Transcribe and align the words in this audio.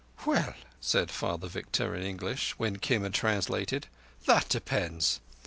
"Well," 0.25 0.55
said 0.79 1.11
Father 1.11 1.47
Victor 1.47 1.93
in 1.95 2.01
English, 2.01 2.53
when 2.57 2.77
Kim 2.79 3.03
had 3.03 3.13
translated, 3.13 3.85
"that 4.25 4.49
depends. 4.49 5.19